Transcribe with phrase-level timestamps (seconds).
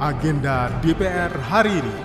[0.00, 1.96] agenda DPR hari ini.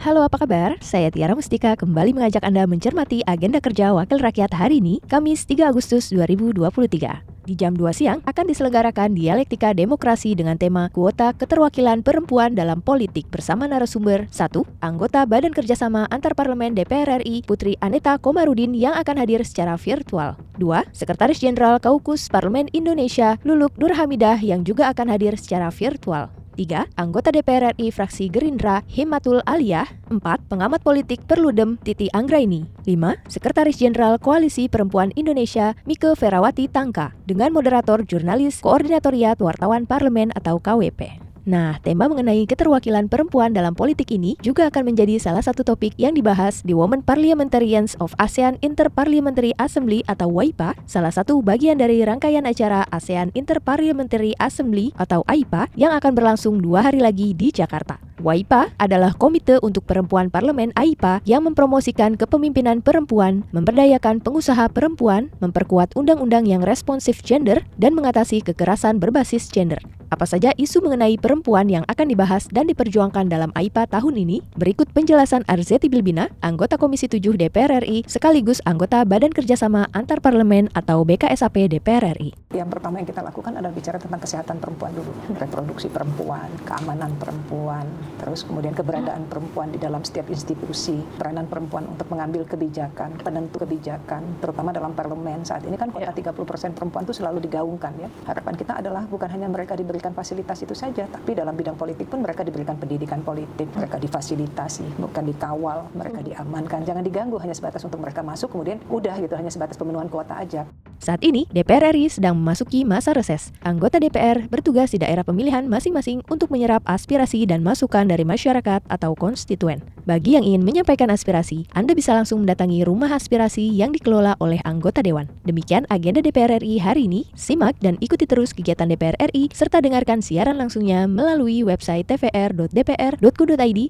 [0.00, 0.80] Halo apa kabar?
[0.80, 5.68] Saya Tiara Mustika kembali mengajak Anda mencermati agenda kerja Wakil Rakyat hari ini, Kamis 3
[5.68, 7.31] Agustus 2023.
[7.42, 13.26] Di jam 2 siang akan diselenggarakan dialektika demokrasi dengan tema kuota keterwakilan perempuan dalam politik
[13.34, 14.62] bersama narasumber 1.
[14.78, 20.38] Anggota Badan Kerjasama Antar Parlemen DPR RI Putri Aneta Komarudin yang akan hadir secara virtual.
[20.62, 20.94] 2.
[20.94, 26.41] Sekretaris Jenderal Kaukus Parlemen Indonesia Luluk Nurhamidah yang juga akan hadir secara virtual.
[26.54, 26.92] 3.
[27.00, 30.20] Anggota DPR RI fraksi Gerindra Himatul Aliyah 4.
[30.52, 33.32] Pengamat politik Perludem Titi Anggraini 5.
[33.32, 40.60] Sekretaris Jenderal Koalisi Perempuan Indonesia Mike Ferawati Tangka dengan moderator jurnalis Koordinatoriat Wartawan Parlemen atau
[40.60, 41.31] KWP.
[41.42, 46.14] Nah, tema mengenai keterwakilan perempuan dalam politik ini juga akan menjadi salah satu topik yang
[46.14, 52.46] dibahas di Women Parliamentarians of ASEAN Interparliamentary Assembly atau WIPA, salah satu bagian dari rangkaian
[52.46, 57.98] acara ASEAN Interparliamentary Assembly atau AIPA yang akan berlangsung dua hari lagi di Jakarta.
[58.22, 65.98] WIPA adalah Komite untuk Perempuan Parlemen AIPA yang mempromosikan kepemimpinan perempuan, memberdayakan pengusaha perempuan, memperkuat
[65.98, 69.82] undang-undang yang responsif gender, dan mengatasi kekerasan berbasis gender.
[70.12, 74.44] Apa saja isu mengenai perempuan yang akan dibahas dan diperjuangkan dalam AIPA tahun ini?
[74.60, 80.68] Berikut penjelasan Arzeti Bilbina, anggota Komisi 7 DPR RI, sekaligus anggota Badan Kerjasama Antar Parlemen
[80.76, 82.36] atau BKSAP DPR RI.
[82.52, 87.88] Yang pertama yang kita lakukan adalah bicara tentang kesehatan perempuan dulu, reproduksi perempuan, keamanan perempuan,
[88.20, 94.44] terus kemudian keberadaan perempuan di dalam setiap institusi, peranan perempuan untuk mengambil kebijakan, penentu kebijakan,
[94.44, 95.40] terutama dalam parlemen.
[95.48, 98.12] Saat ini kan kota 30% perempuan itu selalu digaungkan ya.
[98.28, 102.10] Harapan kita adalah bukan hanya mereka diberi diberikan fasilitas itu saja, tapi dalam bidang politik
[102.10, 106.26] pun mereka diberikan pendidikan politik, mereka difasilitasi, bukan dikawal, mereka hmm.
[106.26, 110.34] diamankan, jangan diganggu hanya sebatas untuk mereka masuk, kemudian udah gitu hanya sebatas pemenuhan kuota
[110.42, 110.66] aja.
[111.02, 113.50] Saat ini, DPR RI sedang memasuki masa reses.
[113.66, 119.18] Anggota DPR bertugas di daerah pemilihan masing-masing untuk menyerap aspirasi dan masukan dari masyarakat atau
[119.18, 119.82] konstituen.
[120.06, 125.02] Bagi yang ingin menyampaikan aspirasi, Anda bisa langsung mendatangi rumah aspirasi yang dikelola oleh anggota
[125.02, 125.26] Dewan.
[125.42, 127.26] Demikian agenda DPR RI hari ini.
[127.34, 133.80] Simak dan ikuti terus kegiatan DPR RI serta dengarkan siaran langsungnya melalui website tvr.dpr.go.id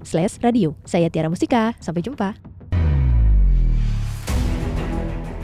[0.41, 0.73] radio.
[0.81, 2.52] Saya Tiara Mustika, sampai jumpa.